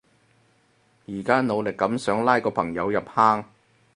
[1.05, 3.45] 而家努力噉想拉個朋友入坑